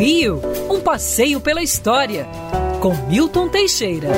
Rio, 0.00 0.40
um 0.70 0.80
passeio 0.80 1.42
pela 1.42 1.62
história, 1.62 2.26
com 2.80 2.94
Milton 3.06 3.50
Teixeira. 3.50 4.08